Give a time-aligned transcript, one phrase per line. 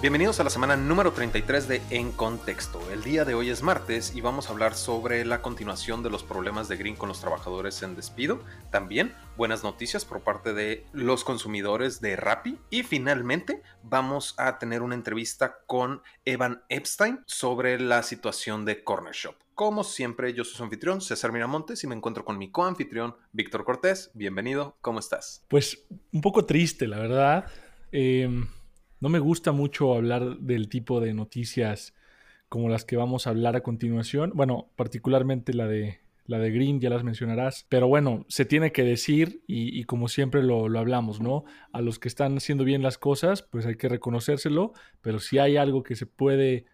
[0.00, 2.80] Bienvenidos a la semana número 33 de En Contexto.
[2.92, 6.22] El día de hoy es martes y vamos a hablar sobre la continuación de los
[6.22, 8.38] problemas de Green con los trabajadores en despido.
[8.70, 12.58] También buenas noticias por parte de los consumidores de Rappi.
[12.70, 19.14] Y finalmente vamos a tener una entrevista con Evan Epstein sobre la situación de Corner
[19.14, 19.34] Shop.
[19.56, 23.64] Como siempre, yo soy su anfitrión, César Miramontes, y me encuentro con mi coanfitrión, Víctor
[23.64, 24.12] Cortés.
[24.14, 25.44] Bienvenido, ¿cómo estás?
[25.48, 27.46] Pues un poco triste, la verdad.
[27.90, 28.46] Eh
[29.00, 31.94] no me gusta mucho hablar del tipo de noticias
[32.48, 34.32] como las que vamos a hablar a continuación.
[34.34, 37.66] Bueno, particularmente la de la de Green, ya las mencionarás.
[37.70, 41.44] Pero bueno, se tiene que decir y, como siempre lo, hablamos, ¿no?
[41.72, 45.56] A los que están haciendo bien las cosas, pues hay que reconocérselo, pero si hay
[45.56, 46.66] algo que se puede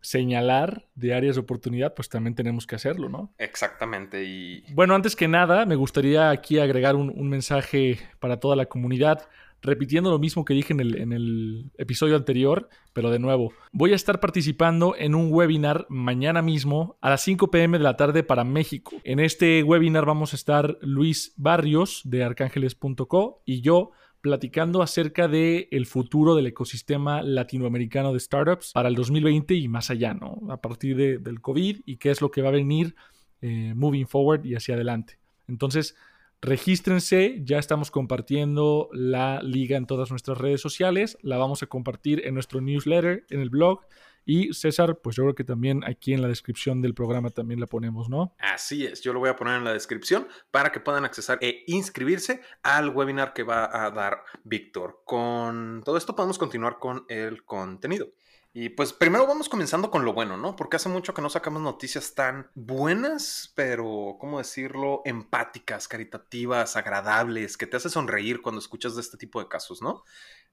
[0.00, 3.34] señalar de áreas de oportunidad, pues también tenemos que hacerlo, ¿no?
[3.36, 4.24] Exactamente.
[4.24, 4.64] Y...
[4.72, 9.28] Bueno, antes que nada, me gustaría aquí agregar un, un mensaje para toda la comunidad
[9.64, 10.80] repitiendo lo mismo que dije en
[11.12, 16.96] el, episodio anterior, pero de nuevo, voy a estar participando en un webinar mañana mismo
[17.00, 18.92] a las 5 pm de la tarde para México.
[19.02, 25.68] En este webinar vamos a estar Luis Barrios de arcángeles.co y yo platicando acerca del
[25.70, 30.40] el futuro del ecosistema latinoamericano de startups para el 2020 y más allá, ¿no?
[30.50, 32.94] A partir de, del COVID y qué es lo que va a venir
[33.42, 35.18] eh, moving forward y hacia adelante.
[35.48, 35.96] Entonces,
[36.44, 42.20] Regístrense, ya estamos compartiendo la liga en todas nuestras redes sociales, la vamos a compartir
[42.26, 43.80] en nuestro newsletter, en el blog.
[44.26, 47.66] Y César, pues yo creo que también aquí en la descripción del programa también la
[47.66, 48.34] ponemos, ¿no?
[48.38, 51.64] Así es, yo lo voy a poner en la descripción para que puedan accesar e
[51.66, 55.00] inscribirse al webinar que va a dar Víctor.
[55.06, 58.08] Con todo esto podemos continuar con el contenido.
[58.56, 60.54] Y pues primero vamos comenzando con lo bueno, ¿no?
[60.54, 65.02] Porque hace mucho que no sacamos noticias tan buenas, pero, ¿cómo decirlo?
[65.04, 70.04] Empáticas, caritativas, agradables, que te hace sonreír cuando escuchas de este tipo de casos, ¿no?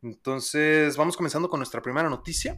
[0.01, 2.57] Entonces, vamos comenzando con nuestra primera noticia.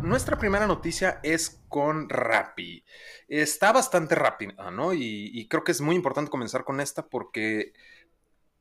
[0.00, 2.82] Nuestra primera noticia es con Rappi.
[3.28, 4.94] Está bastante rápida, ¿no?
[4.94, 7.74] Y, y creo que es muy importante comenzar con esta porque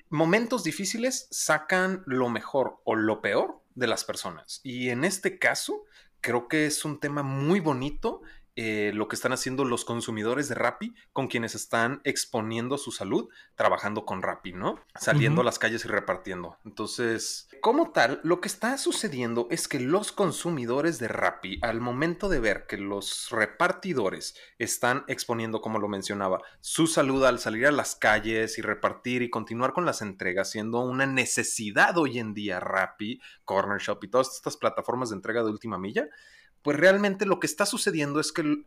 [0.10, 4.62] momentos difíciles sacan lo mejor o lo peor de las personas.
[4.64, 5.86] Y en este caso,
[6.22, 8.22] creo que es un tema muy bonito
[8.56, 13.30] eh, lo que están haciendo los consumidores de Rappi con quienes están exponiendo su salud
[13.56, 14.80] trabajando con Rappi, ¿no?
[14.94, 16.58] Saliendo a las calles y repartiendo.
[16.64, 22.30] Entonces, como tal, lo que está sucediendo es que los consumidores de Rappi, al momento
[22.30, 27.72] de ver que los repartidores están exponiendo, como lo mencionaba, su salud al salir a
[27.72, 32.60] las calles y repartir y continuar con las entregas, siendo una necesidad hoy en día
[32.60, 36.08] Rappi, Corner Shop y todas estas plataformas de entrega de última milla,
[36.64, 38.64] pues realmente lo que está sucediendo es que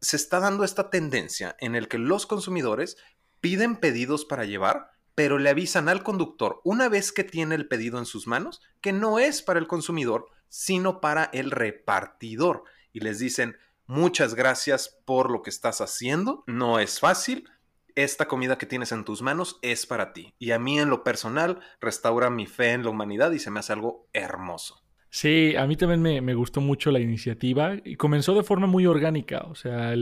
[0.00, 2.96] se está dando esta tendencia en el que los consumidores
[3.40, 7.98] piden pedidos para llevar, pero le avisan al conductor una vez que tiene el pedido
[7.98, 12.64] en sus manos que no es para el consumidor, sino para el repartidor.
[12.92, 13.56] Y les dicen,
[13.86, 17.48] muchas gracias por lo que estás haciendo, no es fácil,
[17.94, 20.32] esta comida que tienes en tus manos es para ti.
[20.38, 23.58] Y a mí en lo personal restaura mi fe en la humanidad y se me
[23.58, 24.87] hace algo hermoso.
[25.10, 29.46] Sí, a mí también me, gustó mucho la iniciativa y comenzó de forma muy orgánica,
[29.48, 29.94] o sea,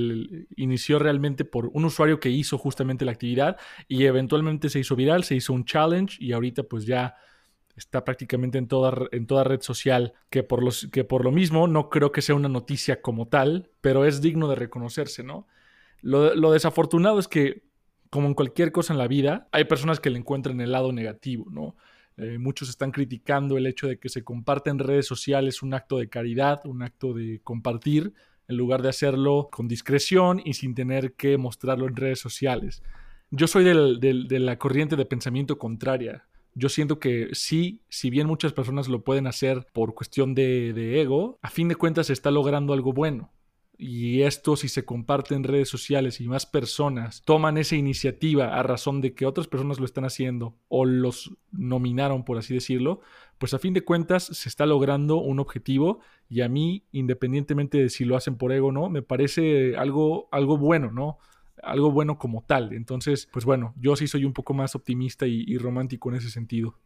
[0.56, 3.56] inició realmente por un usuario que hizo justamente la actividad
[3.86, 7.14] y eventualmente se hizo viral, se hizo un challenge y ahorita pues ya
[7.76, 11.68] está prácticamente en toda, en toda red social, que por, los, que por lo mismo
[11.68, 15.46] no creo que sea una noticia como tal, pero es digno de reconocerse, ¿no?
[16.02, 17.62] Lo, lo desafortunado es que,
[18.10, 21.46] como en cualquier cosa en la vida, hay personas que le encuentran el lado negativo,
[21.50, 21.76] ¿no?
[22.18, 25.98] Eh, muchos están criticando el hecho de que se comparte en redes sociales un acto
[25.98, 28.14] de caridad, un acto de compartir,
[28.48, 32.82] en lugar de hacerlo con discreción y sin tener que mostrarlo en redes sociales.
[33.30, 36.26] Yo soy de la corriente de pensamiento contraria.
[36.54, 41.38] Yo siento que sí, si bien muchas personas lo pueden hacer por cuestión de ego,
[41.42, 43.32] a fin de cuentas se está logrando algo bueno.
[43.78, 48.62] Y esto si se comparte en redes sociales y más personas toman esa iniciativa a
[48.62, 53.00] razón de que otras personas lo están haciendo o los nominaron, por así decirlo,
[53.38, 57.90] pues a fin de cuentas se está logrando un objetivo y a mí, independientemente de
[57.90, 61.18] si lo hacen por ego o no, me parece algo, algo bueno, ¿no?
[61.62, 62.72] Algo bueno como tal.
[62.72, 66.78] Entonces, pues bueno, yo sí soy un poco más optimista y romántico en ese sentido.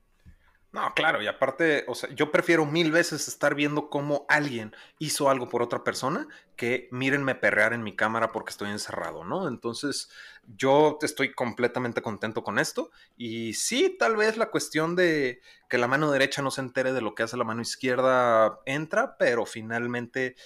[0.72, 5.28] No, claro, y aparte, o sea, yo prefiero mil veces estar viendo cómo alguien hizo
[5.28, 9.48] algo por otra persona que mírenme perrear en mi cámara porque estoy encerrado, ¿no?
[9.48, 10.10] Entonces,
[10.56, 12.92] yo estoy completamente contento con esto.
[13.16, 17.00] Y sí, tal vez la cuestión de que la mano derecha no se entere de
[17.00, 20.36] lo que hace la mano izquierda entra, pero finalmente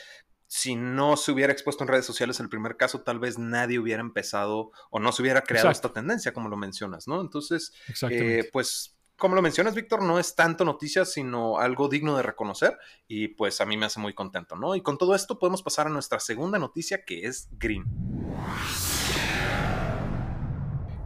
[0.46, 4.00] si no se hubiera expuesto en redes sociales el primer caso, tal vez nadie hubiera
[4.00, 7.20] empezado o no se hubiera creado esta tendencia, como lo mencionas, ¿no?
[7.20, 7.72] Entonces,
[8.08, 12.76] eh, pues Como lo mencionas, Víctor, no es tanto noticia, sino algo digno de reconocer
[13.06, 14.74] y pues a mí me hace muy contento, ¿no?
[14.74, 17.84] Y con todo esto podemos pasar a nuestra segunda noticia que es Green.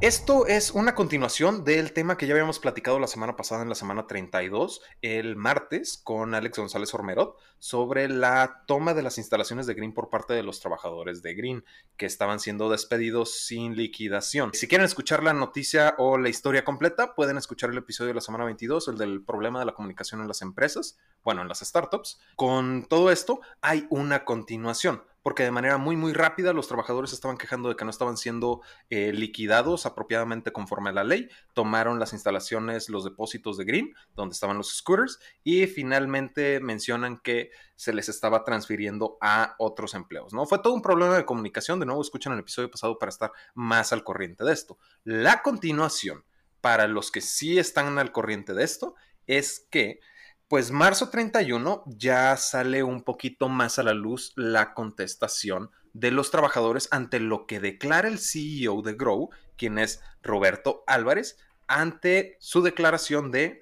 [0.01, 3.75] Esto es una continuación del tema que ya habíamos platicado la semana pasada en la
[3.75, 9.75] semana 32, el martes, con Alex González Ormerod, sobre la toma de las instalaciones de
[9.75, 11.65] Green por parte de los trabajadores de Green,
[11.97, 14.53] que estaban siendo despedidos sin liquidación.
[14.55, 18.21] Si quieren escuchar la noticia o la historia completa, pueden escuchar el episodio de la
[18.21, 22.21] semana 22, el del problema de la comunicación en las empresas, bueno, en las startups.
[22.37, 27.37] Con todo esto, hay una continuación porque de manera muy, muy rápida los trabajadores estaban
[27.37, 31.29] quejando de que no estaban siendo eh, liquidados apropiadamente conforme a la ley.
[31.55, 37.51] Tomaron las instalaciones, los depósitos de Green, donde estaban los scooters, y finalmente mencionan que
[37.77, 40.47] se les estaba transfiriendo a otros empleos, ¿no?
[40.47, 41.79] Fue todo un problema de comunicación.
[41.79, 44.79] De nuevo, escuchan el episodio pasado para estar más al corriente de esto.
[45.05, 46.25] La continuación,
[46.61, 48.95] para los que sí están al corriente de esto,
[49.27, 50.01] es que
[50.49, 56.31] pues marzo 31 ya sale un poquito más a la luz la contestación de los
[56.31, 62.63] trabajadores ante lo que declara el CEO de Grow, quien es Roberto Álvarez, ante su
[62.63, 63.61] declaración de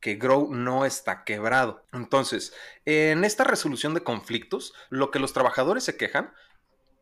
[0.00, 1.84] que Grow no está quebrado.
[1.92, 2.52] Entonces,
[2.84, 6.32] en esta resolución de conflictos, lo que los trabajadores se quejan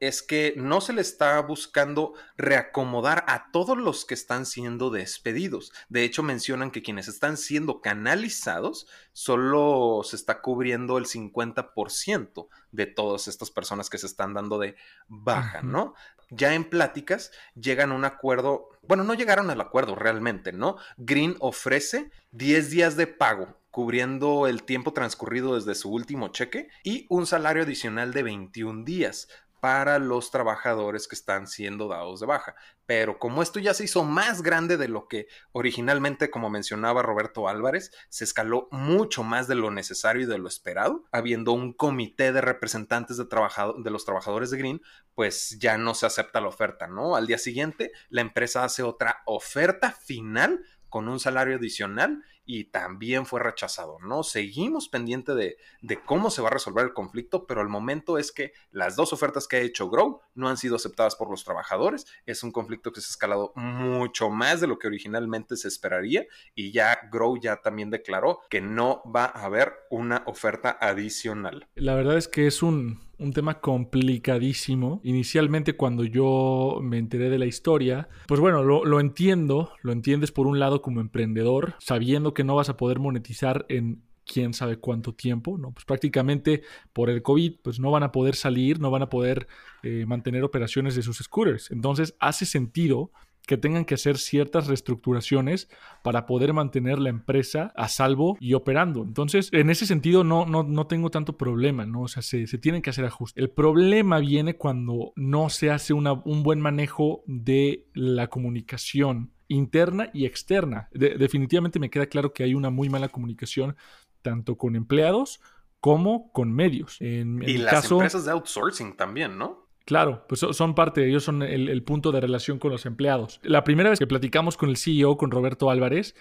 [0.02, 5.72] es que no se le está buscando reacomodar a todos los que están siendo despedidos.
[5.88, 12.86] De hecho, mencionan que quienes están siendo canalizados solo se está cubriendo el 50% de
[12.86, 14.74] todas estas personas que se están dando de
[15.06, 15.94] baja, ¿no?
[16.30, 20.78] Ya en pláticas llegan a un acuerdo, bueno, no llegaron al acuerdo realmente, ¿no?
[20.96, 27.06] Green ofrece 10 días de pago cubriendo el tiempo transcurrido desde su último cheque y
[27.08, 29.28] un salario adicional de 21 días
[29.62, 32.56] para los trabajadores que están siendo dados de baja.
[32.84, 37.46] Pero como esto ya se hizo más grande de lo que originalmente, como mencionaba Roberto
[37.46, 42.32] Álvarez, se escaló mucho más de lo necesario y de lo esperado, habiendo un comité
[42.32, 44.82] de representantes de, de los trabajadores de Green,
[45.14, 47.14] pues ya no se acepta la oferta, ¿no?
[47.14, 53.26] Al día siguiente, la empresa hace otra oferta final con un salario adicional y también
[53.26, 54.22] fue rechazado, ¿no?
[54.22, 58.32] Seguimos pendiente de, de, cómo se va a resolver el conflicto, pero el momento es
[58.32, 62.06] que las dos ofertas que ha hecho Grow no han sido aceptadas por los trabajadores.
[62.26, 66.26] Es un conflicto que se ha escalado mucho más de lo que originalmente se esperaría
[66.54, 71.68] y ya Grow ya también declaró que no va a haber una oferta adicional.
[71.74, 75.00] La verdad es que es un, un tema complicadísimo.
[75.04, 80.46] Inicialmente cuando yo me enteré de la historia, pues bueno, lo, entiendo, lo entiendes por
[80.46, 85.14] un lado como emprendedor, sabiendo que no vas a poder monetizar en quién sabe cuánto
[85.14, 85.72] tiempo, ¿no?
[85.72, 89.48] Pues prácticamente por el COVID, pues no van a poder salir, no van a poder
[89.82, 91.70] eh, mantener operaciones de sus scooters.
[91.70, 93.10] Entonces hace sentido
[93.46, 95.68] que tengan que hacer ciertas reestructuraciones
[96.02, 99.02] para poder mantener la empresa a salvo y operando.
[99.02, 102.02] Entonces, en ese sentido no, no, no tengo tanto problema, ¿no?
[102.02, 103.42] O sea, se, se, tienen que hacer ajustes.
[103.42, 110.10] El problema viene cuando no se hace una, un buen manejo de la comunicación interna
[110.12, 110.88] y externa.
[110.92, 113.76] definitivamente me queda claro que hay una muy mala comunicación
[114.22, 115.40] tanto con empleados
[115.80, 116.96] como con medios.
[117.00, 119.61] En, y las empresas de outsourcing también, ¿no?
[119.84, 123.40] Claro, pues son parte, ellos son el, punto de relación con los empleados.
[123.42, 126.14] La primera vez que platicamos con el CEO, con Roberto Álvarez,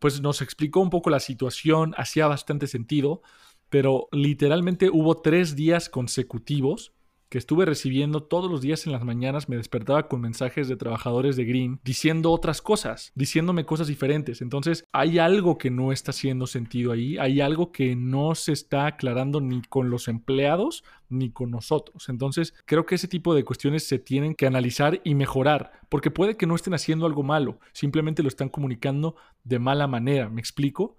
[0.00, 3.22] pues nos explicó un poco la situación, hacía bastante sentido,
[3.68, 6.95] pero literalmente hubo tres días consecutivos
[7.28, 11.36] que estuve recibiendo todos los días en las mañanas me despertaba con mensajes de trabajadores
[11.36, 14.42] de Green diciendo otras cosas, diciéndome cosas diferentes.
[14.42, 18.86] Entonces hay algo que no está haciendo sentido ahí, hay algo que no se está
[18.86, 22.08] aclarando ni con los empleados ni con nosotros.
[22.08, 26.36] Entonces creo que ese tipo de cuestiones se tienen que analizar y mejorar, porque puede
[26.36, 30.96] que no estén haciendo algo malo, simplemente lo están comunicando de mala manera, ¿me explico?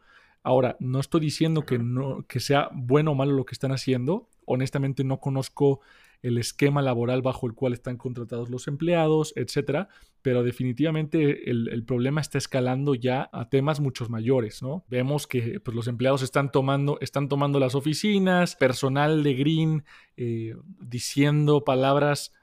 [0.48, 4.30] Ahora, no estoy diciendo que, no, que sea bueno o malo lo que están haciendo.
[4.46, 5.82] Honestamente no conozco
[6.22, 9.90] el esquema laboral bajo el cual están contratados los empleados, etcétera,
[10.22, 14.84] pero definitivamente el, problema está escalando ya a temas muchos mayores, ¿no?
[14.90, 19.84] Vemos que pues, los empleados están tomando, están tomando las oficinas, personal de Green
[20.18, 22.34] eh, diciendo palabras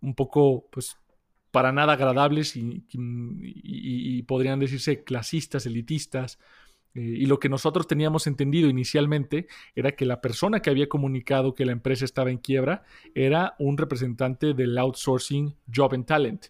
[0.00, 0.96] un poco, pues,
[1.50, 6.38] para nada agradables y podrían decirse clasistas, elitistas,
[6.94, 11.54] eh, y lo que nosotros teníamos entendido inicialmente era que la persona que había comunicado
[11.54, 12.82] que la empresa estaba en quiebra
[13.14, 16.46] era un representante del outsourcing Job and Talent.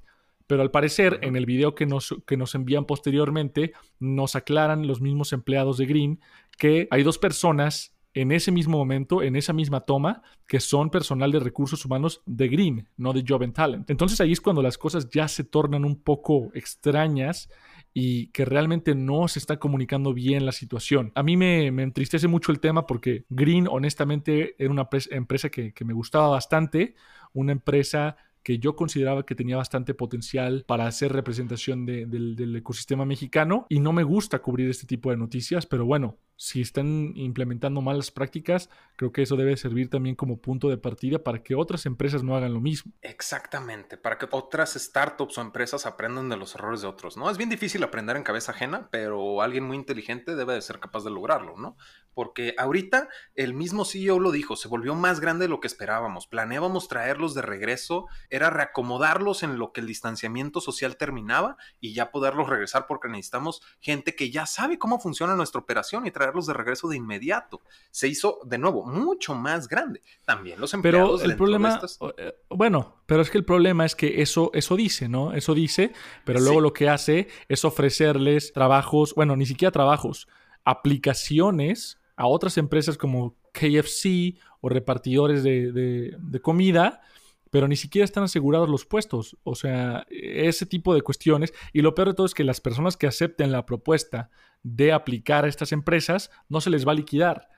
[0.47, 5.01] Pero al parecer, en el video que nos, que nos envían posteriormente, nos aclaran los
[5.01, 6.21] mismos empleados de Green
[6.57, 11.31] que hay dos personas en ese mismo momento, en esa misma toma, que son personal
[11.31, 13.91] de recursos humanos de Green, no de Job and Talent.
[13.91, 17.51] Entonces ahí es cuando las cosas ya se tornan un poco extrañas
[17.95, 21.13] y que realmente no se está comunicando bien la situación.
[21.15, 25.93] A mí me, entristece mucho el tema porque Green honestamente era una empresa que, me
[25.93, 26.95] gustaba bastante,
[27.33, 33.67] una empresa que yo consideraba que tenía bastante potencial para hacer representación del, ecosistema mexicano
[33.69, 38.13] y no me gusta cubrir este tipo de noticias, pero bueno, si están implementando malas
[38.13, 42.23] prácticas, creo que eso debe servir también como punto de partida para que otras empresas
[42.23, 42.93] no hagan lo mismo.
[43.03, 47.29] Exactamente, para que otras startups o empresas aprendan de los errores de otros, ¿no?
[47.29, 51.03] Es bien difícil aprender en cabeza ajena, pero alguien muy inteligente debe de ser capaz
[51.03, 51.77] de lograrlo, ¿no?
[52.15, 56.29] Porque ahorita el mismo CEO lo dijo, se volvió más grande de lo que esperábamos,
[56.29, 62.13] planeábamos traerlos de regreso, era reacomodarlos en lo que el distanciamiento social terminaba y ya
[62.13, 66.53] poderlos regresar porque necesitamos gente que ya sabe cómo funciona nuestra operación y traerlos de
[66.53, 67.63] regreso de inmediato.
[67.91, 70.03] Se hizo de nuevo mucho más grande.
[70.27, 71.21] También los empleados.
[71.21, 71.81] Pero el problema,
[72.19, 75.33] eh, bueno, pero es que el problema es que eso, eso dice, ¿no?
[75.33, 75.93] Eso dice,
[76.25, 80.29] pero luego lo que hace es ofrecerles trabajos, bueno, ni siquiera trabajos,
[80.65, 85.73] aplicaciones a otras empresas como KFC o repartidores de,
[86.19, 87.01] de comida
[87.51, 89.37] pero ni siquiera están asegurados los puestos.
[89.43, 91.53] O sea, ese tipo de cuestiones.
[91.73, 94.31] Y lo peor de todo es que las personas que acepten la propuesta
[94.63, 97.49] de aplicar a estas empresas no se les va a liquidar.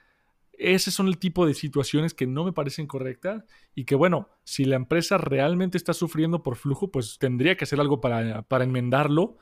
[0.53, 3.45] Ese son el tipo de situaciones que no me parecen correctas
[3.75, 7.81] y que, bueno, si la empresa realmente está sufriendo por flujo, pues tendría que hacer
[7.81, 9.39] algo para, para enmendarlo,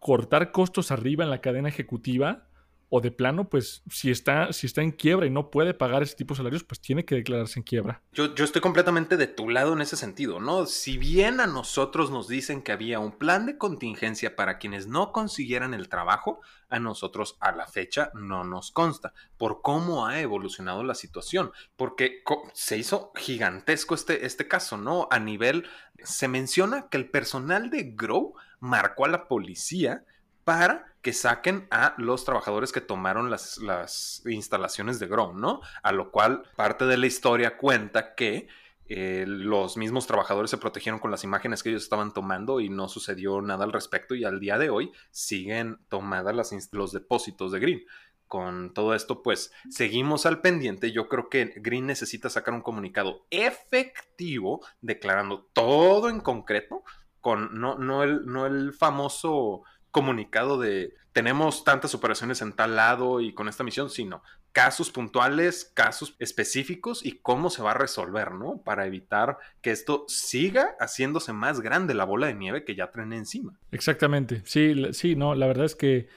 [0.00, 2.48] cortar costos arriba en la cadena ejecutiva
[2.88, 6.14] o de plano, pues si está, si está en quiebra y no puede pagar ese
[6.14, 8.02] tipo de salarios, pues tiene que declararse en quiebra.
[8.12, 10.66] Yo, yo, estoy completamente de tu lado en ese sentido, ¿no?
[10.66, 15.12] Si bien a nosotros nos dicen que había un plan de contingencia para quienes no
[15.12, 20.82] consiguieran el trabajo, a nosotros a la fecha no nos consta por cómo ha evolucionado
[20.82, 22.22] la situación, porque
[22.54, 25.08] se hizo gigantesco este, este caso, ¿no?
[25.10, 25.66] A nivel,
[26.02, 30.04] se menciona que el personal de Grow marcó a la policía
[30.44, 35.60] para que saquen a los trabajadores que tomaron las, instalaciones de Grow, ¿no?
[35.84, 38.48] A lo cual parte de la historia cuenta que
[38.88, 42.88] eh, los mismos trabajadores se protegieron con las imágenes que ellos estaban tomando y no
[42.88, 47.60] sucedió nada al respecto y al día de hoy siguen tomadas las, los depósitos de
[47.60, 47.84] Green.
[48.26, 50.90] Con todo esto, pues seguimos al pendiente.
[50.90, 56.82] Yo creo que Green necesita sacar un comunicado efectivo declarando todo en concreto,
[57.20, 59.62] con no, no, el, no el famoso
[59.96, 64.20] comunicado de tenemos tantas operaciones en tal lado y con esta misión, sino
[64.52, 68.60] casos puntuales, casos específicos y cómo se va a resolver, ¿no?
[68.62, 73.14] Para evitar que esto siga haciéndose más grande la bola de nieve que ya traen
[73.14, 73.58] encima.
[73.72, 76.08] Exactamente, sí, sí, no, la verdad es que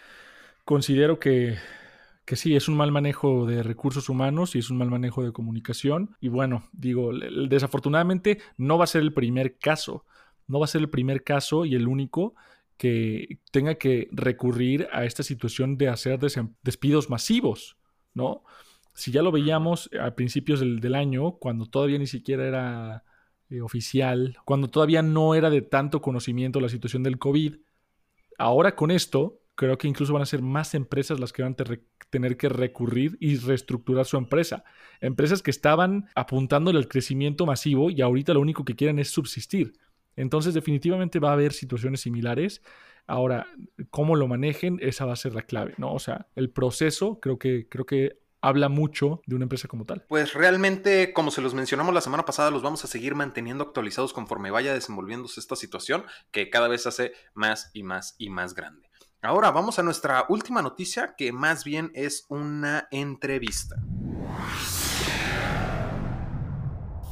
[0.65, 1.57] considero que,
[2.25, 5.31] que sí, es un mal manejo de recursos humanos y es un mal manejo de
[5.31, 6.17] comunicación.
[6.19, 7.11] Y bueno, digo,
[7.47, 10.03] desafortunadamente no va a ser el primer caso,
[10.47, 12.35] no va a ser el primer caso y el único
[12.79, 16.17] que tenga que recurrir a esta situación de hacer
[16.63, 17.77] despidos masivos,
[18.13, 18.45] ¿no?
[18.93, 23.03] Si ya lo veíamos a principios del, año, cuando todavía ni siquiera era
[23.49, 27.57] eh, oficial, cuando todavía no era de tanto conocimiento la situación del COVID,
[28.37, 31.65] ahora con esto, creo que incluso van a ser más empresas las que van a
[32.09, 34.63] tener que recurrir y reestructurar su empresa.
[35.01, 39.73] Empresas que estaban apuntándole al crecimiento masivo y ahorita lo único que quieren es subsistir.
[40.19, 42.61] Entonces definitivamente va a haber situaciones similares.
[43.07, 43.47] Ahora,
[43.89, 45.93] cómo lo manejen, esa va a ser la clave, ¿no?
[45.93, 50.05] O sea, el proceso creo que, creo que habla mucho de una empresa como tal.
[50.09, 54.11] Pues realmente, como se los mencionamos la semana pasada, los vamos a seguir manteniendo actualizados
[54.11, 58.89] conforme vaya desenvolviéndose esta situación, que cada vez hace más y más y más grande.
[59.21, 63.77] Ahora vamos a nuestra última noticia, que más bien es una entrevista.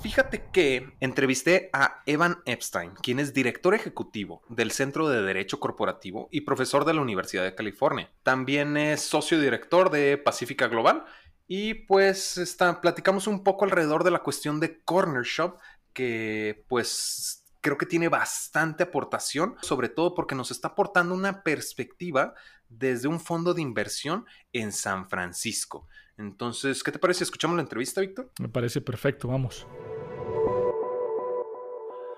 [0.07, 6.29] Fíjate que entrevisté a Evan Epstein, quien es director ejecutivo del Centro de Derecho Corporativo
[6.31, 8.09] y profesor de la Universidad de California.
[8.23, 11.03] También es socio director de Pacífica Global
[11.45, 15.57] y pues está, platicamos un poco alrededor de la cuestión de Corner Shop,
[15.91, 22.33] que pues creo que tiene bastante aportación, sobre todo porque nos está aportando una perspectiva
[22.69, 25.89] desde un fondo de inversión en San Francisco.
[26.17, 27.25] Entonces, ¿qué te parece?
[27.25, 28.31] ¿Escuchamos la entrevista, Víctor?
[28.39, 29.67] Me parece perfecto, vamos.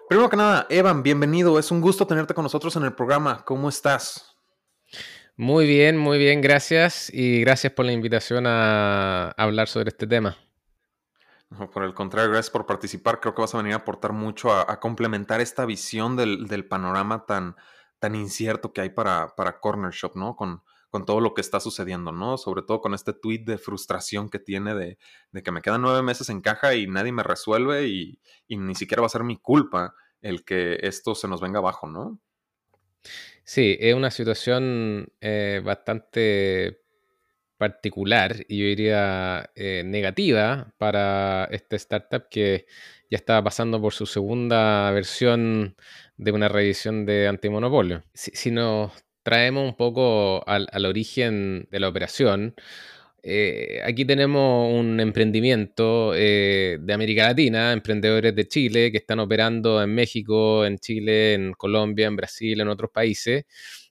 [0.10, 1.60] Primero que nada, Evan, bienvenido.
[1.60, 3.46] Es un gusto tenerte con nosotros en el programa.
[3.46, 4.36] ¿Cómo estás?
[5.38, 7.14] Muy bien, muy bien, gracias.
[7.14, 10.36] Y gracias por la invitación a hablar sobre este tema.
[11.52, 13.20] No, por el contrario, gracias por participar.
[13.20, 17.56] Creo que vas a venir a aportar mucho a, complementar esta visión del, panorama tan,
[18.00, 20.36] tan incierto que hay para, para Corner Shop, ¿no?
[20.36, 22.38] Con, con todo lo que está sucediendo, ¿no?
[22.38, 24.98] Sobre todo con este tweet de frustración que tiene de,
[25.44, 28.20] que me quedan nueve meses en caja y nadie me resuelve y,
[28.50, 32.20] ni siquiera va a ser mi culpa el que esto se nos venga abajo, ¿no?
[33.44, 36.82] Sí, es una situación eh, bastante
[37.60, 42.66] particular y yo diría eh, negativa para este startup que
[43.12, 45.76] ya estaba pasando por su segunda versión
[46.16, 48.04] de una revisión de antimonopolio.
[48.14, 48.92] Si, nos
[49.24, 52.56] traemos un poco al, origen de la operación,
[53.22, 59.84] eh, aquí tenemos un emprendimiento eh, de América Latina, emprendedores de Chile que están operando
[59.84, 63.46] en México, en Chile, en Colombia, en Brasil, en otros países,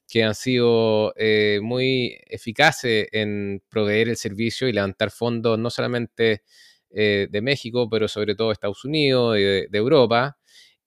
[0.07, 6.43] que han sido eh, muy eficaces en proveer el servicio y levantar fondos no solamente
[6.91, 10.38] de México, pero sobre todo de Estados Unidos, de, de Europa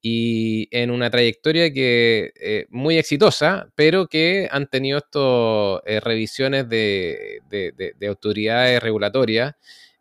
[0.04, 6.68] y en una trayectoria que eh, muy exitosa, pero que han tenido estas eh, revisiones
[6.68, 9.54] de, de, autoridades regulatorias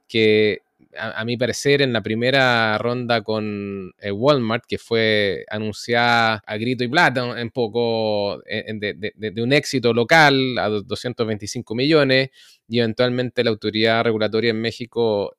[0.07, 0.61] que
[0.97, 6.83] a, mi parecer, en la primera ronda con eh, Walmart, que fue anunciada a grito
[6.83, 12.31] y plata, un poco de, un éxito local a 225 millones,
[12.67, 15.37] y eventualmente la autoridad regulatoria en México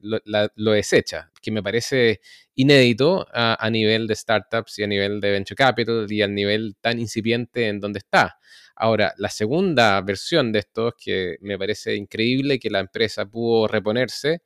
[0.00, 2.20] lo, desecha, que me parece
[2.54, 6.98] inédito a, nivel de startups y a nivel de venture capital y a nivel tan
[6.98, 8.38] incipiente en donde está.
[8.74, 14.42] Ahora, la segunda versión de esto, que me parece increíble que la empresa pudo reponerse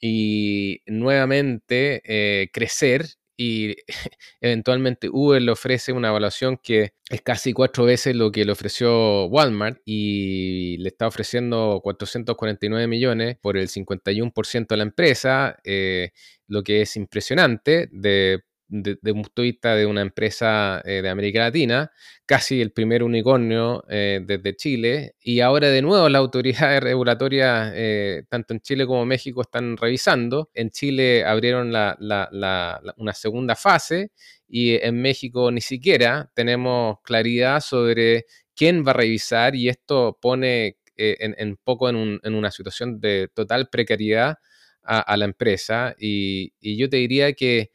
[0.00, 3.76] y nuevamente eh, crecer y
[4.40, 9.26] eventualmente Uber le ofrece una evaluación que es casi cuatro veces lo que le ofreció
[9.26, 16.10] Walmart y le está ofreciendo 449 millones por el 51% de la empresa, eh,
[16.46, 21.08] lo que es impresionante de de, un punto de vista de una empresa eh, de
[21.10, 21.92] América Latina,
[22.24, 28.24] casi el primer unicornio eh, desde Chile, y ahora de nuevo las autoridades regulatorias, eh,
[28.30, 30.50] tanto en Chile como en México, están revisando.
[30.54, 34.10] En Chile abrieron una segunda fase
[34.48, 38.24] y en México ni siquiera tenemos claridad sobre
[38.54, 44.36] quién va a revisar y esto pone en, poco en, una situación de total precariedad
[44.82, 47.70] a, la empresa y, y yo te diría que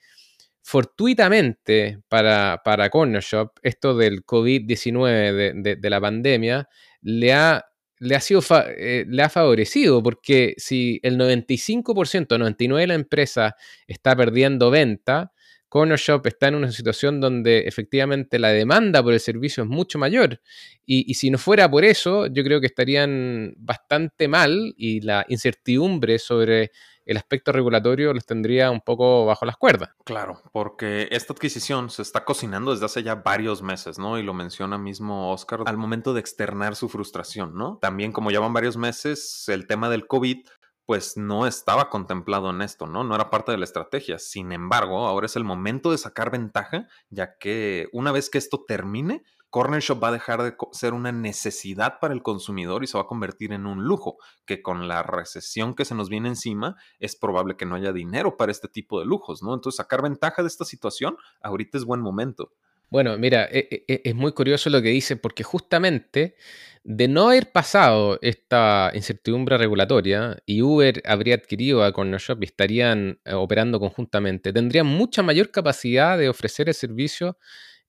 [0.68, 6.68] fortuitamente para, para Corner Shop, esto del COVID-19, de, la pandemia,
[7.00, 7.66] le ha,
[8.00, 8.42] le, ha sido
[8.76, 13.56] eh, le ha favorecido, porque si el 95%, 99% de la empresa
[13.88, 15.32] está perdiendo venta,
[15.70, 20.00] Corner Shop está en una situación donde efectivamente la demanda por el servicio es mucho
[20.00, 20.42] mayor.
[20.86, 25.26] Y, y, si no fuera por eso, yo creo que estarían bastante mal y la
[25.28, 26.72] incertidumbre sobre
[27.08, 29.90] el aspecto regulatorio los tendría un poco bajo las cuerdas.
[30.04, 34.20] Claro, porque esta adquisición se está cocinando desde hace ya varios meses, ¿no?
[34.20, 37.78] Y lo menciona mismo Oscar al momento de externar su frustración, ¿no?
[37.82, 40.46] También como llevan varios meses, el tema del COVID
[40.88, 43.04] pues no estaba contemplado en esto, ¿no?
[43.04, 44.20] No era parte de la estrategia.
[44.20, 48.64] Sin embargo, ahora es el momento de sacar ventaja, ya que una vez que esto
[48.66, 52.98] termine, Corner Shop va a dejar de ser una necesidad para el consumidor y se
[52.98, 56.78] va a convertir en un lujo, que con la recesión que se nos viene encima
[57.00, 59.54] es probable que no haya dinero para este tipo de lujos, ¿no?
[59.54, 62.54] Entonces sacar ventaja de esta situación ahorita es buen momento.
[62.90, 66.36] Bueno, mira, e, e, e, es muy curioso lo que dice porque justamente
[66.84, 72.46] de no haber pasado esta incertidumbre regulatoria y Uber habría adquirido a Corner Shop y
[72.46, 77.38] estarían eh, operando conjuntamente, tendrían mucha mayor capacidad de ofrecer el servicio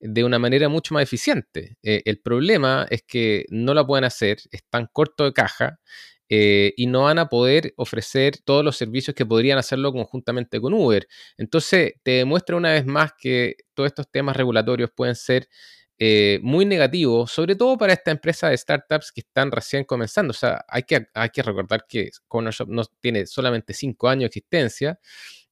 [0.00, 1.76] de una manera mucho más eficiente.
[1.82, 5.78] Eh, el problema es que no la pueden hacer, están corto de caja
[6.28, 10.74] eh, y no van a poder ofrecer todos los servicios que podrían hacerlo conjuntamente con
[10.74, 11.06] Uber.
[11.36, 15.48] Entonces, te demuestra una vez más que todos estos temas regulatorios pueden ser
[15.98, 20.30] eh, muy negativos, sobre todo para esta empresa de startups que están recién comenzando.
[20.30, 24.26] O sea, hay que, hay que recordar que Cornershop no tiene solamente cinco años de
[24.26, 25.00] existencia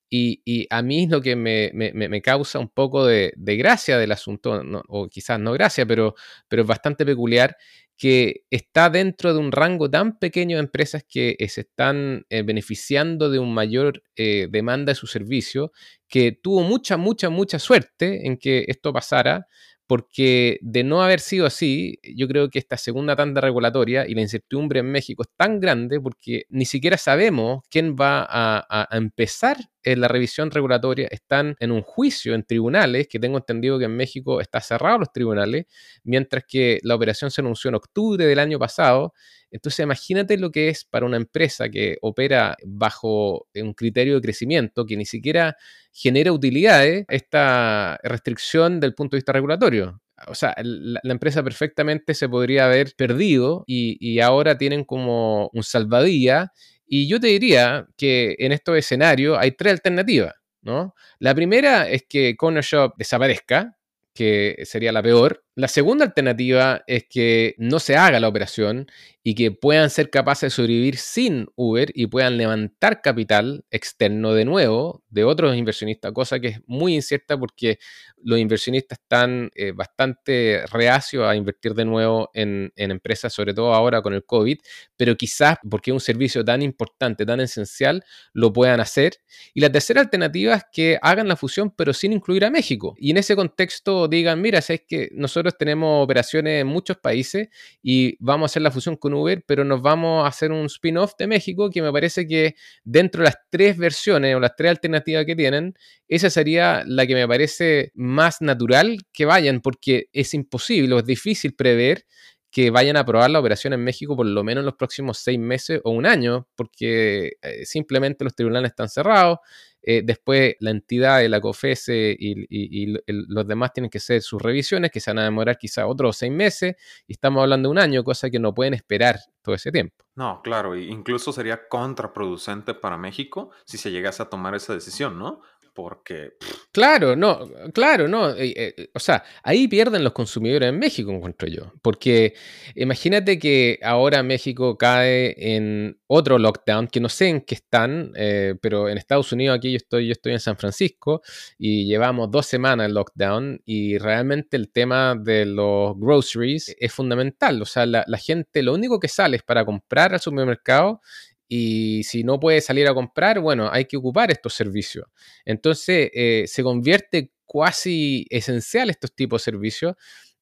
[0.08, 5.40] y, a mí lo que me, causa un poco de, gracia del asunto, o quizás
[5.40, 6.14] no gracia, pero,
[6.48, 7.56] pero es bastante peculiar,
[7.96, 12.42] que está dentro de un rango tan pequeño de empresas que eh, se están eh,
[12.42, 15.72] beneficiando de un mayor eh, demanda de su servicio,
[16.08, 19.46] que tuvo mucha, mucha, mucha suerte en que esto pasara,
[19.86, 24.22] porque de no haber sido así, yo creo que esta segunda tanda regulatoria y la
[24.22, 30.00] incertidumbre en México es tan grande porque ni siquiera sabemos quién va a, empezar en
[30.00, 31.06] la revisión regulatoria.
[31.10, 35.12] Están en un juicio en tribunales, que tengo entendido que en México está cerrado los
[35.12, 35.66] tribunales,
[36.02, 39.14] mientras que la operación se anunció en octubre del año pasado.
[39.50, 44.84] Entonces imagínate lo que es para una empresa que opera bajo un criterio de crecimiento
[44.84, 45.56] que ni siquiera
[45.92, 50.00] genera utilidades esta restricción del punto de vista regulatorio.
[50.28, 56.52] O sea, la, empresa perfectamente se podría haber perdido y, ahora tienen como un salvadía.
[56.86, 60.34] Y yo te diría que en estos escenarios hay tres alternativas.
[60.62, 60.94] ¿no?
[61.18, 63.76] La primera es que Corner Shop desaparezca,
[64.14, 65.44] que sería la peor.
[65.58, 68.88] La segunda alternativa es que no se haga la operación
[69.22, 74.44] y que puedan ser capaces de sobrevivir sin Uber y puedan levantar capital externo de
[74.44, 77.78] nuevo de otros inversionistas, cosa que es muy incierta porque
[78.22, 84.02] los inversionistas están eh, bastante reacios a invertir de nuevo en, empresas, sobre todo ahora
[84.02, 84.58] con el COVID,
[84.96, 89.14] pero quizás porque es un servicio tan importante, tan esencial, lo puedan hacer.
[89.54, 92.94] Y la tercera alternativa es que hagan la fusión, pero sin incluir a México.
[92.98, 97.48] Y en ese contexto digan, mira, sabes que nosotros tenemos operaciones en muchos países
[97.82, 101.12] y vamos a hacer la fusión con Uber, pero nos vamos a hacer un spin-off
[101.18, 102.54] de México que me parece que
[102.84, 105.74] dentro de las tres versiones o las tres alternativas que tienen,
[106.08, 111.04] esa sería la que me parece más natural que vayan, porque es imposible o es
[111.04, 112.04] difícil prever
[112.50, 115.38] que vayan a aprobar la operación en México por lo menos en los próximos seis
[115.38, 119.40] meses o un año, porque eh, simplemente los tribunales están cerrados,
[119.88, 124.98] eh, después la entidad la COFESE y, los demás tienen que hacer sus revisiones, que
[124.98, 126.74] se van a demorar quizá otros seis meses,
[127.06, 130.04] y estamos hablando de un año, cosa que no pueden esperar todo ese tiempo.
[130.16, 135.42] No, claro, incluso sería contraproducente para México si se llegase a tomar esa decisión, ¿no?
[135.76, 136.32] Porque...
[136.72, 138.30] Claro, no, claro, no.
[138.30, 141.72] Eh, eh, o sea, ahí pierden los consumidores en México, encuentro yo.
[141.82, 142.34] Porque
[142.74, 148.54] imagínate que ahora México cae en otro lockdown, que no sé en qué están, eh,
[148.60, 151.22] pero en Estados Unidos aquí yo estoy, yo estoy en San Francisco
[151.58, 157.60] y llevamos dos semanas en lockdown y realmente el tema de los groceries es fundamental.
[157.60, 161.00] O sea, la, la gente lo único que sale es para comprar al supermercado
[161.48, 165.06] y si no puede salir a comprar, bueno, hay que ocupar estos servicios.
[165.44, 169.94] Entonces, eh, se convierte casi esencial estos tipos de servicios.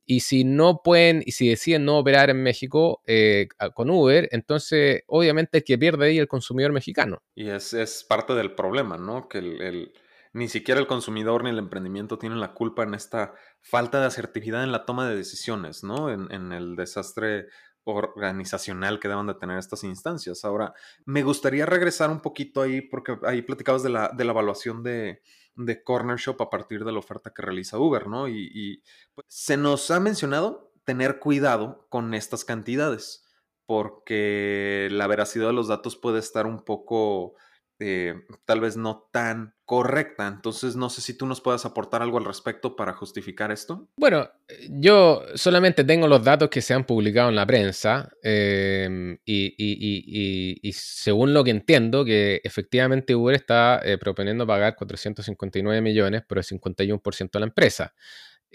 [0.07, 5.03] Y si no pueden, y si deciden no operar en México eh, con Uber, entonces
[5.07, 7.23] obviamente el que pierde ahí el consumidor mexicano.
[7.35, 9.29] Y es, es parte del problema, ¿no?
[9.29, 9.95] Que el,
[10.35, 14.63] ni siquiera el consumidor ni el emprendimiento tienen la culpa en esta falta de asertividad
[14.63, 16.11] en la toma de decisiones, ¿no?
[16.11, 17.47] En, en el desastre
[17.85, 20.45] organizacional que deben de tener estas instancias.
[20.45, 24.83] Ahora, me gustaría regresar un poquito ahí, porque ahí platicabas de la, de la evaluación
[24.83, 25.23] de,
[25.57, 28.29] de, Corner Shop a partir de la oferta que realiza Uber, ¿no?
[28.29, 28.83] Y, y
[29.15, 33.25] pues, se nos ha mencionado tener cuidado con estas cantidades,
[33.67, 37.35] porque la veracidad de los datos puede estar un poco
[37.81, 40.29] eh, tal vez no tan correcta.
[40.29, 43.89] Entonces, no sé si tú nos puedas aportar algo al respecto para justificar esto.
[43.97, 44.29] Bueno,
[44.69, 51.35] yo solamente tengo los datos que se han publicado en la prensa em, y, según
[51.35, 57.31] lo que entiendo, que efectivamente Uber está eh, proponiendo pagar 459 millones por el 51%
[57.33, 57.95] de la empresa.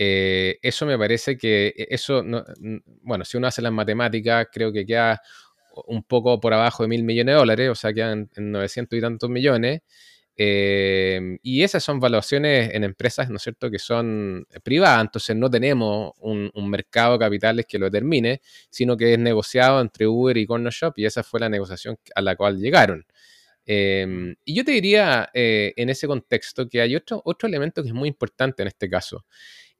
[0.01, 2.23] Eh, eso me parece que eso,
[3.01, 5.21] bueno, si uno hace las matemáticas, creo que queda
[5.87, 9.01] un poco por abajo de mil millones de dólares, o sea, quedan en 900 y
[9.01, 9.81] tantos millones.
[10.41, 15.49] Eh, y esas son valuaciones en empresas, ¿no es cierto?, que son privadas, entonces no
[15.49, 20.45] tenemos un, mercado de capitales que lo determine, sino que es negociado entre Uber y
[20.45, 23.05] Corner Shop y esa fue la negociación a la cual llegaron.
[23.65, 27.89] Eh, y yo te diría eh, en ese contexto que hay otro, otro elemento que
[27.89, 29.25] es muy importante en este caso,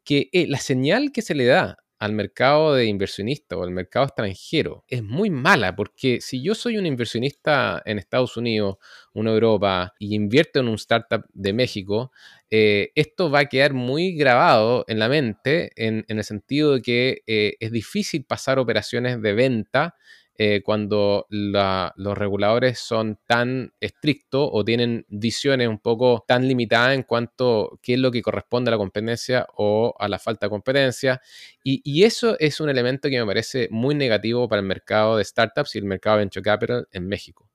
[0.03, 4.85] que la señal que se le da al mercado de inversionistas o al mercado extranjero
[4.87, 8.77] es muy mala, porque si yo soy un inversionista en Estados Unidos,
[9.13, 12.11] una Europa, y invierto en un startup de México,
[12.49, 17.21] eh, esto va a quedar muy grabado en la mente en, el sentido de que
[17.27, 19.95] eh, es difícil pasar operaciones de venta
[20.41, 27.03] eh, cuando los reguladores son tan estrictos o tienen visiones un poco tan limitadas en
[27.03, 30.49] cuanto a qué es lo que corresponde a la competencia o a la falta de
[30.51, 31.21] competencia.
[31.61, 35.25] Y, y, eso es un elemento que me parece muy negativo para el mercado de
[35.25, 37.48] startups y el mercado de venture capital en México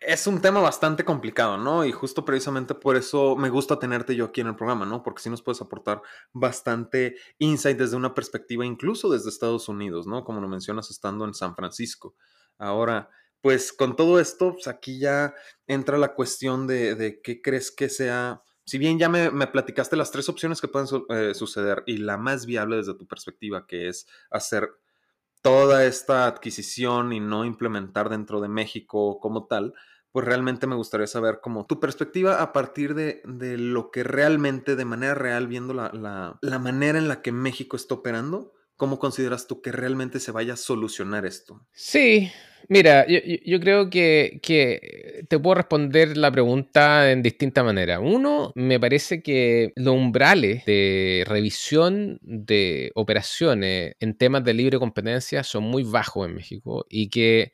[0.00, 1.84] es un tema bastante complicado, ¿no?
[1.84, 5.02] Y justo precisamente por eso me gusta tenerte yo aquí en el programa, ¿no?
[5.02, 6.02] Porque sí nos puedes aportar
[6.32, 10.24] bastante insight desde una perspectiva, incluso desde Estados Unidos, ¿no?
[10.24, 12.14] Como lo mencionas estando en San Francisco.
[12.58, 13.08] Ahora,
[13.40, 15.34] pues con todo esto, pues aquí ya
[15.66, 18.42] entra la cuestión de, qué crees que sea.
[18.64, 22.46] Si bien ya me, platicaste las tres opciones que pueden eh, suceder y la más
[22.46, 24.70] viable desde tu perspectiva, que es hacer
[25.44, 29.74] toda esta adquisición y no implementar dentro de México como tal,
[30.10, 33.20] pues realmente me gustaría saber como tu perspectiva a partir de,
[33.58, 38.53] lo que realmente, de manera real, viendo la, manera en la que México está operando,
[38.76, 41.66] ¿cómo consideras tú que realmente se vaya a solucionar esto?
[41.72, 42.30] Sí,
[42.68, 48.00] mira, yo, creo que, que, te puedo responder la pregunta en distinta manera.
[48.00, 55.42] Uno, me parece que los umbrales de revisión de operaciones en temas de libre competencia
[55.44, 57.52] son muy bajos en México y que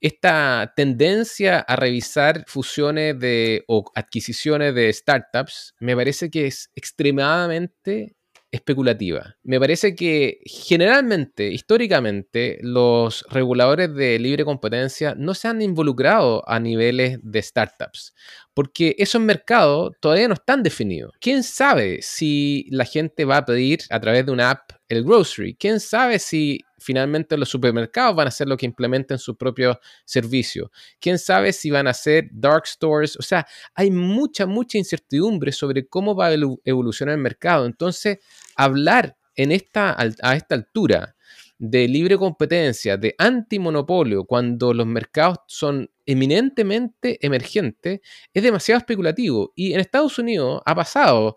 [0.00, 8.17] esta tendencia a revisar fusiones de, o adquisiciones de startups me parece que es extremadamente
[8.50, 9.36] especulativa.
[9.42, 16.58] Me parece que generalmente, históricamente, los reguladores de libre competencia no se han involucrado a
[16.58, 18.14] niveles de startups,
[18.58, 21.12] porque esos mercados todavía no están definidos.
[21.20, 25.54] ¿Quién sabe si la gente va a pedir a través de una app el grocery?
[25.54, 30.72] ¿Quién sabe si finalmente los supermercados van a ser lo que implementen su propio servicio.
[31.00, 33.16] ¿Quién sabe si van a ser dark stores?
[33.16, 37.64] O sea, hay mucha, mucha incertidumbre sobre cómo va a evolucionar el mercado.
[37.64, 38.18] Entonces,
[38.56, 41.14] hablar en esta, a esta altura
[41.58, 48.00] de libre competencia, de antimonopolio, cuando los mercados son eminentemente emergentes,
[48.32, 49.52] es demasiado especulativo.
[49.56, 51.36] Y en Estados Unidos ha pasado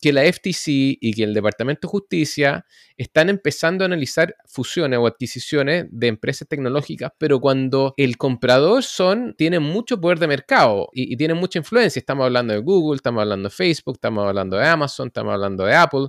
[0.00, 2.64] que la FTC y que el Departamento de Justicia
[2.96, 9.34] están empezando a analizar fusiones o adquisiciones de empresas tecnológicas, pero cuando el comprador son,
[9.36, 11.98] tiene mucho poder de mercado y, y tienen mucha influencia.
[12.00, 15.74] Estamos hablando de Google, estamos hablando de Facebook, estamos hablando de Amazon, estamos hablando de
[15.74, 16.08] Apple.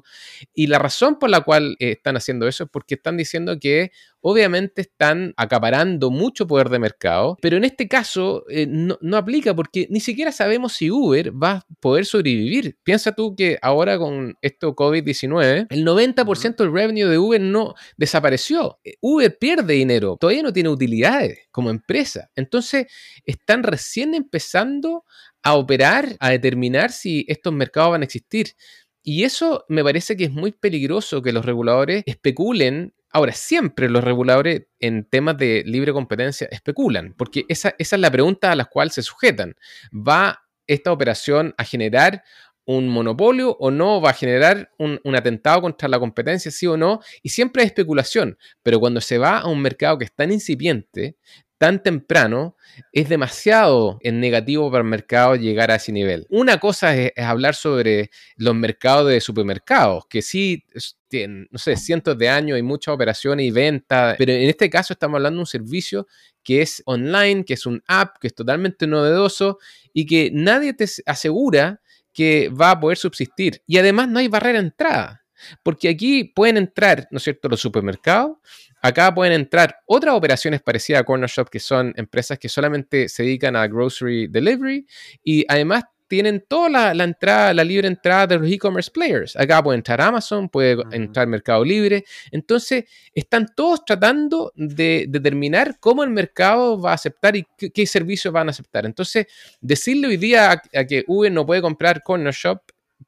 [0.53, 3.91] Y la razón por la cual eh, están haciendo eso es porque están diciendo que
[4.21, 9.55] obviamente están acaparando mucho poder de mercado, pero en este caso eh, no, no, aplica
[9.55, 12.77] porque ni siquiera sabemos si Uber va a poder sobrevivir.
[12.83, 18.79] Piensa tú que ahora con esto COVID-19, el 90% del revenue de Uber no desapareció.
[18.83, 22.29] Eh, Uber pierde dinero, todavía no tiene utilidades como empresa.
[22.35, 22.87] Entonces,
[23.25, 25.03] están recién empezando
[25.43, 28.55] a operar, a determinar si estos mercados van a existir.
[29.03, 34.03] Y eso me parece que es muy peligroso que los reguladores especulen Ahora, siempre los
[34.03, 38.91] reguladores en temas de libre competencia especulan, porque esa, es la pregunta a la cual
[38.91, 39.55] se sujetan.
[39.91, 42.23] ¿Va esta operación a generar
[42.65, 47.01] un monopolio o no, va a generar un, atentado contra la competencia, sí o no,
[47.21, 51.17] y siempre hay especulación, pero cuando se va a un mercado que es tan incipiente,
[51.61, 52.57] tan temprano,
[52.91, 56.25] es demasiado en negativo para el mercado llegar a ese nivel.
[56.31, 60.65] Una cosa es, hablar sobre los mercados de supermercados, que sí
[61.07, 64.93] tienen, no sé, cientos de años y muchas operaciones y ventas, pero en este caso
[64.93, 66.07] estamos hablando de un servicio
[66.41, 69.59] que es online, que es un app, que es totalmente novedoso
[69.93, 71.79] y que nadie te asegura
[72.11, 73.61] que va a poder subsistir.
[73.67, 75.20] Y además no hay barrera de entrada,
[75.63, 78.37] porque aquí pueden entrar, ¿no es cierto?, los supermercados,
[78.81, 83.23] acá pueden entrar otras operaciones parecidas a Corner Shop, que son empresas que solamente se
[83.23, 84.85] dedican a grocery delivery,
[85.23, 89.33] y además tienen toda la, entrada, la libre entrada de los e-commerce players.
[89.37, 92.03] Acá puede entrar Amazon, puede entrar Mercado Libre.
[92.31, 92.83] Entonces,
[93.15, 98.49] están todos tratando de determinar cómo el mercado va a aceptar y qué, servicios van
[98.49, 98.85] a aceptar.
[98.85, 99.25] Entonces,
[99.61, 102.61] decirle hoy día a, que Uber no puede comprar Corner Shop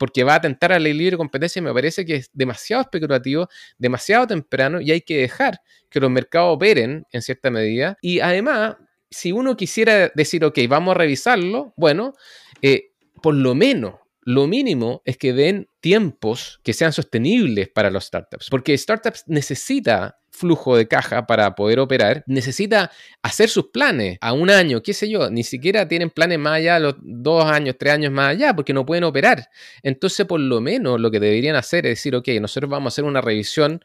[0.04, 4.28] porque va a atentar a la libre competencia me parece que es demasiado especulativo, demasiado
[4.28, 7.98] temprano y hay que dejar que los mercados operen en cierta medida.
[8.02, 8.76] Y además,
[9.10, 12.16] si uno quisiera decir, ok, vamos a revisarlo, bueno,
[12.62, 18.06] eh, por lo menos, lo mínimo es que den tiempos que sean sostenibles para los
[18.06, 24.34] startups, porque startups necesita flujo de caja para poder operar, necesita hacer sus planes a
[24.34, 27.94] un año, qué sé yo, ni siquiera tienen planes más allá, los dos años, tres
[27.94, 29.48] años más allá, porque no pueden operar.
[29.84, 33.06] Entonces, por lo menos lo que deberían hacer es decir, ok, nosotros vamos a hacer
[33.06, 33.84] una revisión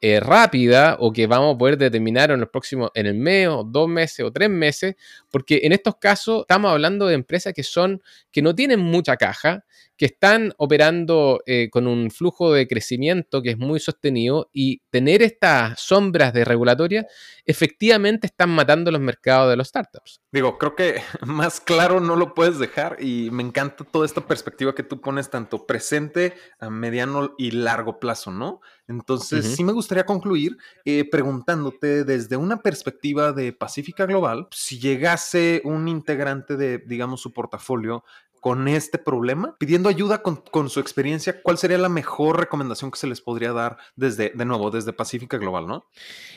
[0.00, 3.64] eh, rápida o que vamos a poder determinar en los próximos, en el mes o
[3.64, 4.94] dos meses o tres meses,
[5.30, 9.64] porque en estos casos estamos hablando de empresas que son, que no tienen mucha caja,
[9.96, 15.22] que están operando eh, con un flujo de crecimiento que es muy sostenido y tener
[15.22, 17.06] estas sombras de regulatoria
[17.46, 20.20] efectivamente están matando los mercados de los startups.
[20.32, 24.74] Digo, creo que más claro no lo puedes dejar y me encanta toda esta perspectiva
[24.74, 28.60] que tú pones tanto presente, a mediano y largo plazo, ¿no?
[28.88, 35.60] Entonces, sí me gustaría concluir eh, preguntándote desde una perspectiva de Pacífica Global, si llegase
[35.64, 38.04] un integrante de, digamos, su portafolio
[38.46, 43.08] con este problema, pidiendo ayuda con, su experiencia, ¿cuál sería la mejor recomendación que se
[43.08, 45.90] les podría dar desde, de nuevo, desde Pacífica Global, ¿no?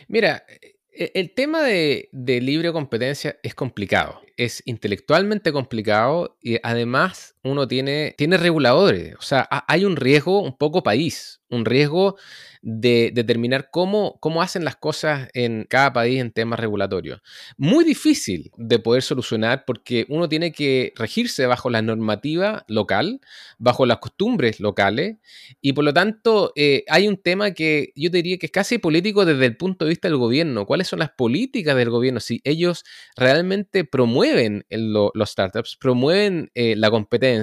[0.07, 0.43] Mira,
[0.91, 7.67] e, el tema de, de, libre competencia es complicado, es intelectualmente complicado y además uno
[7.67, 12.15] tiene, tiene reguladores, o sea, hay un riesgo un poco país, un riesgo
[12.61, 17.21] de determinar cómo, cómo hacen las cosas en cada país en temas regulatorios.
[17.57, 23.21] Muy difícil de poder solucionar porque uno tiene que regirse bajo la normativa local,
[23.57, 25.17] bajo las costumbres locales
[25.61, 29.25] y por lo tanto eh, hay un tema que yo diría que es casi político
[29.25, 30.65] desde el punto de vista del gobierno.
[30.65, 32.19] ¿Cuáles son las políticas del gobierno?
[32.19, 32.83] Si ellos
[33.15, 37.38] realmente promueven los startups, promueven eh, la competencia,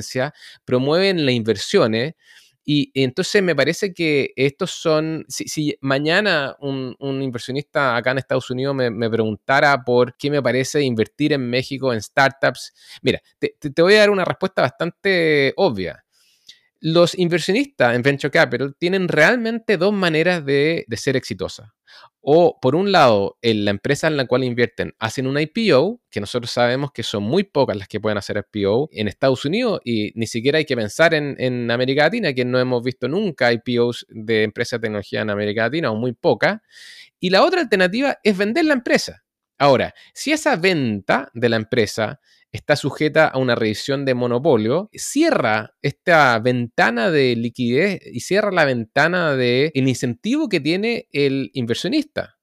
[0.65, 2.15] promueven las inversiones.
[2.69, 8.75] Y entonces me parece que estos son, si, mañana un, inversionista acá en Estados Unidos
[8.75, 14.01] me, preguntara por qué me parece invertir en México en startups, mira, te, voy a
[14.01, 16.05] dar una respuesta bastante obvia.
[16.81, 21.69] los inversionistas en Venture Capital tienen realmente dos maneras de, ser exitosas.
[22.21, 26.21] O por un lado, en la empresa en la cual invierten hacen una IPO, que
[26.21, 30.13] nosotros sabemos que son muy pocas las que pueden hacer IPO en Estados Unidos y
[30.15, 34.07] ni siquiera hay que pensar en, en América Latina, que no hemos visto nunca IPOs
[34.09, 36.61] de empresas de tecnología en América Latina o muy pocas.
[37.21, 39.25] Y la otra alternativa es vender la empresa.
[39.59, 42.21] Ahora, si esa venta de la empresa
[42.57, 48.65] está sujeta a una revisión de monopolio, cierra esta ventana de liquidez y cierra la
[48.65, 52.37] ventana del el incentivo que tiene el inversionista.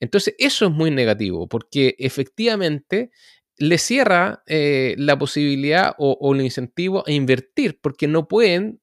[0.00, 3.10] Entonces, eso es muy negativo porque efectivamente
[3.58, 8.80] le cierra eh, la posibilidad o, el incentivo a invertir, porque no pueden,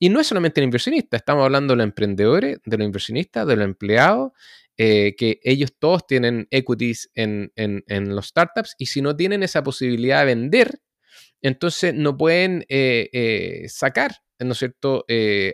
[0.00, 3.56] y, no es solamente el inversionista, estamos hablando de los emprendedores, de los inversionistas, de
[3.56, 4.32] los empleados,
[4.76, 7.52] eh, que ellos todos tienen equities en,
[7.86, 10.80] los startups y si no tienen esa posibilidad de vender,
[11.42, 15.04] entonces no pueden eh, eh, sacar, ¿no es cierto?,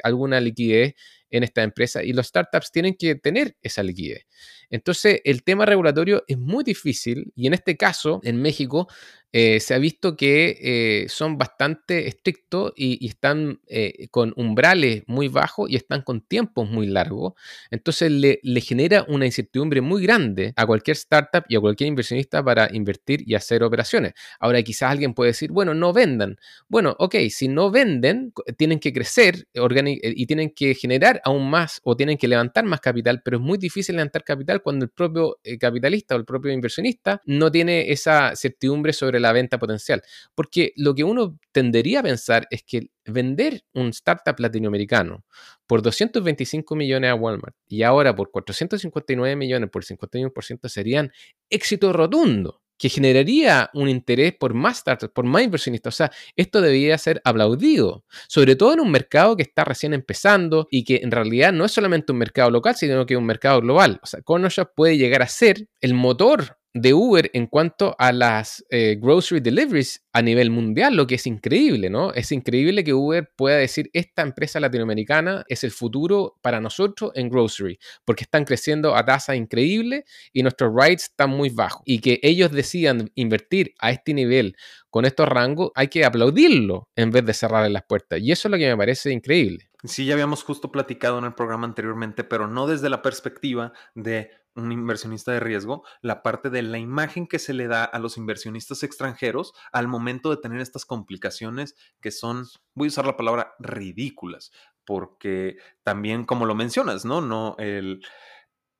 [0.02, 0.94] alguna liquidez
[1.30, 4.26] en esta empresa y los startups tienen que tener esa liquidez.
[4.68, 8.88] Entonces, el tema regulatorio es muy difícil y en este caso, en México,
[9.32, 15.28] eh, se ha visto que eh, son bastante estrictos y, están eh, con umbrales muy
[15.28, 17.34] bajos y están con tiempos muy largos.
[17.70, 22.68] Entonces le, genera una incertidumbre muy grande a cualquier startup y a cualquier inversionista para
[22.72, 24.14] invertir y hacer operaciones.
[24.38, 26.36] Ahora quizás alguien puede decir, bueno, no vendan.
[26.68, 31.96] Bueno, ok, si no venden, tienen que crecer y tienen que generar aún más o
[31.96, 36.14] tienen que levantar más capital, pero es muy difícil levantar capital cuando el propio capitalista
[36.14, 40.02] o el propio inversionista no tiene esa certidumbre sobre la venta potencial.
[40.34, 45.24] Porque lo que uno tendería a pensar es que vender un startup latinoamericano
[45.66, 51.12] por 225 millones a Walmart y ahora por 459 millones por 51% serían
[51.48, 55.94] éxito rotundo que generaría un interés por más startups, por más inversionistas.
[55.94, 60.66] O sea, esto debería ser aplaudido, sobre todo en un mercado que está recién empezando
[60.70, 63.60] y que en realidad no es solamente un mercado local, sino que es un mercado
[63.60, 64.00] global.
[64.02, 68.64] O sea, Cornershop puede llegar a ser el motor de Uber en cuanto a las
[68.70, 72.12] eh, grocery deliveries a nivel mundial, lo que es increíble, ¿no?
[72.12, 77.28] Es increíble que Uber pueda decir, esta empresa latinoamericana es el futuro para nosotros en
[77.28, 81.82] grocery, porque están creciendo a tasa increíble y nuestros rides están muy bajos.
[81.84, 84.56] Y que ellos decidan invertir a este nivel
[84.90, 88.20] con estos rangos, hay que aplaudirlo en vez de cerrarle las puertas.
[88.20, 89.70] Y eso es lo que me parece increíble.
[89.84, 94.30] Sí, ya habíamos justo platicado en el programa anteriormente, pero no desde la perspectiva de
[94.54, 98.16] un inversionista de riesgo, la parte de la imagen que se le da a los
[98.16, 103.54] inversionistas extranjeros al momento de tener estas complicaciones que son, voy a usar la palabra
[103.58, 104.52] ridículas,
[104.84, 107.20] porque también como lo mencionas, ¿no?
[107.20, 108.04] No, el,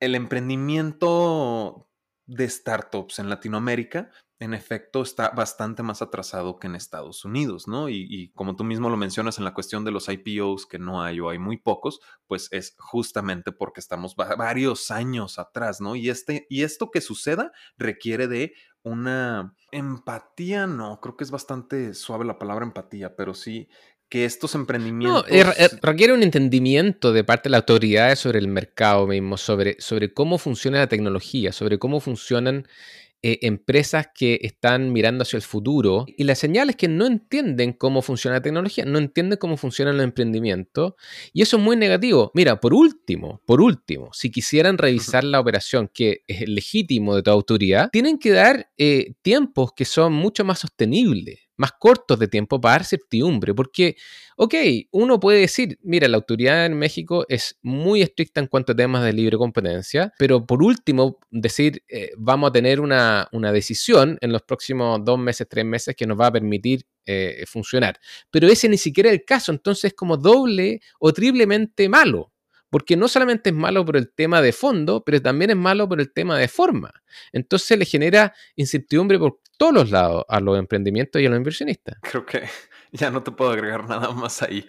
[0.00, 1.88] el emprendimiento
[2.26, 7.90] de startups en Latinoamérica en efecto está bastante más atrasado que en Estados Unidos, ¿no?
[7.90, 11.20] Y, como tú mismo lo mencionas en la cuestión de los IPOs, que no hay
[11.20, 15.94] o hay muy pocos, pues es justamente porque estamos varios años atrás, ¿no?
[15.94, 21.92] Y, este, y esto que suceda requiere de una empatía, no, creo que es bastante
[21.92, 23.68] suave la palabra empatía, pero sí
[24.08, 25.22] que estos emprendimientos...
[25.22, 29.36] No, er, er, requiere un entendimiento de parte de las autoridades sobre el mercado mismo,
[29.36, 32.66] sobre, sobre cómo funciona la tecnología, sobre cómo funcionan
[33.22, 37.74] eh, empresas que están mirando hacia el futuro y la señal es que no entienden
[37.74, 40.96] cómo funciona la tecnología, no entienden cómo funciona el emprendimiento
[41.32, 42.30] y eso es muy negativo.
[42.34, 47.34] Mira, por último, por último, si quisieran revisar la operación que es legítimo de toda
[47.34, 52.58] autoridad, tienen que dar eh, tiempos que son mucho más sostenibles más cortos de tiempo
[52.58, 53.96] para dar certidumbre, porque,
[54.36, 54.54] ok,
[54.92, 59.04] uno puede decir, mira, la autoridad en México es muy estricta en cuanto a temas
[59.04, 64.40] de libre competencia, pero por último, decir, eh, vamos a tener una, decisión en los
[64.42, 68.00] próximos dos meses, tres meses que nos va a permitir eh, funcionar.
[68.30, 72.32] Pero ese ni siquiera es el caso, entonces es como doble o triplemente malo
[72.70, 76.00] porque no solamente es malo por el tema de fondo, pero también es malo por
[76.00, 76.92] el tema de forma.
[77.32, 81.98] Entonces le genera incertidumbre por todos los lados a los emprendimientos y a los inversionistas.
[82.00, 82.48] Creo que
[82.92, 84.66] ya no te puedo agregar nada más ahí,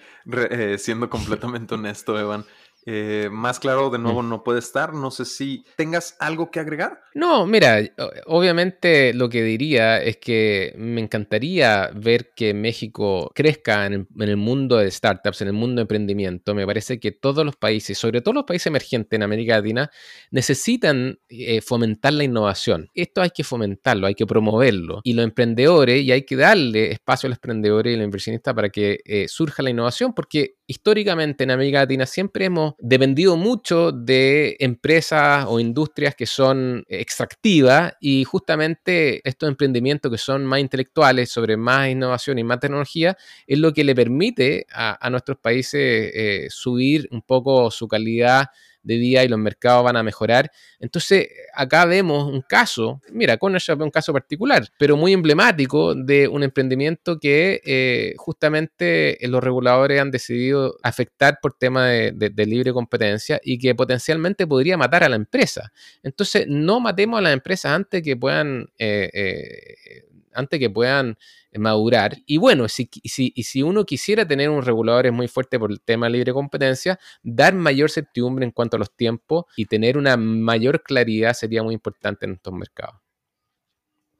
[0.49, 2.43] eh, siendo completamente honesto, Evan.
[2.85, 4.29] Eh, más claro, de nuevo, mm.
[4.29, 4.93] no puede estar.
[4.93, 7.01] No sé si tengas algo que agregar.
[7.13, 7.81] No, mira,
[8.25, 14.77] obviamente lo que diría es que me encantaría ver que México crezca en el, mundo
[14.77, 16.55] de startups, en el mundo de emprendimiento.
[16.55, 19.91] Me parece que todos los países, sobre todo los países emergentes en América Latina,
[20.31, 22.87] necesitan eh, fomentar la innovación.
[22.93, 25.01] Esto hay que fomentarlo, hay que promoverlo.
[25.03, 28.69] Y los emprendedores, y hay que darle espacio a los emprendedores y los inversionistas para
[28.69, 34.55] que eh, surja la innovación, porque históricamente en América Latina siempre hemos dependido mucho de
[34.59, 41.57] empresas o industrias que son extractivas y justamente estos emprendimientos que son más intelectuales sobre
[41.57, 47.05] más innovación y más tecnología es lo que le permite a, nuestros países eh, subir
[47.11, 48.45] un poco su calidad
[48.83, 50.51] de día y los mercados van a mejorar.
[50.79, 56.27] Entonces, acá vemos un caso, mira, Cornershop es un caso particular, pero muy emblemático de
[56.27, 63.39] un emprendimiento que eh, justamente los reguladores han decidido afectar por tema de, libre competencia
[63.43, 65.71] y que potencialmente podría matar a la empresa.
[66.01, 70.03] Entonces, no matemos a las empresas antes que puedan, eh, eh,
[70.33, 71.17] antes que puedan
[71.53, 72.17] madurar.
[72.25, 76.07] Y bueno, si, si, si uno quisiera tener un regulador muy fuerte por el tema
[76.07, 80.83] de libre competencia, dar mayor certidumbre en cuanto a los tiempos y tener una mayor
[80.83, 82.99] claridad sería muy importante en estos mercados.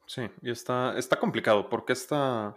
[0.06, 2.54] Sí, y está, está complicado porque esta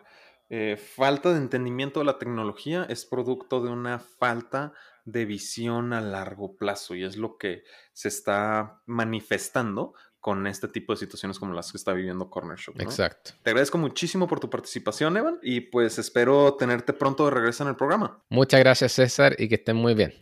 [0.50, 4.74] eh, falta de entendimiento de la tecnología es producto de una falta
[5.06, 9.94] de visión a largo plazo y es lo que se está manifestando
[10.26, 12.74] con este tipo de situaciones como las que está viviendo Corner Shop.
[12.82, 13.34] Exacto.
[13.44, 17.70] Te agradezco muchísimo por tu participación, Evan, y pues espero tenerte pronto de regreso en
[17.70, 18.24] el programa.
[18.30, 20.16] Muchas gracias, César, y que estén muy bien.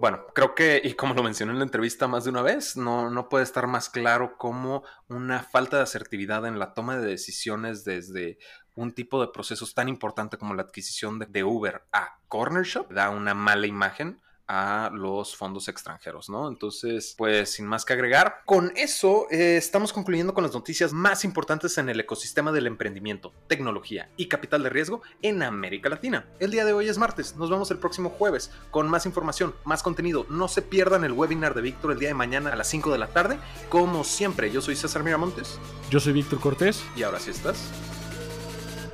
[0.00, 3.10] Bueno, creo que, y como lo mencioné en la entrevista más de una vez, no,
[3.10, 7.84] no puede estar más claro cómo una falta de asertividad en la toma de decisiones
[7.84, 8.38] desde
[8.74, 13.10] un tipo de procesos tan importante como la adquisición de Uber a Corner Shop da
[13.10, 14.20] una mala imagen
[14.52, 16.48] a los fondos extranjeros, ¿no?
[16.48, 21.24] Entonces, pues sin más que agregar, con eso eh, estamos concluyendo con las noticias más
[21.24, 26.26] importantes en el ecosistema del emprendimiento, tecnología y capital de riesgo en América Latina.
[26.40, 29.84] El día de hoy es martes, nos vemos el próximo jueves con más información, más
[29.84, 30.26] contenido.
[30.28, 32.98] No se pierdan el webinar de Víctor el día de mañana a las 5 de
[32.98, 33.38] la tarde.
[33.68, 35.60] Como siempre, yo soy César Miramontes.
[35.90, 36.82] Yo soy Víctor Cortés.
[36.96, 37.70] Y ahora sí estás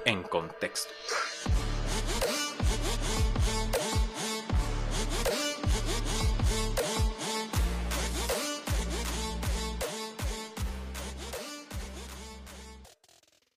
[0.04, 0.92] en contexto.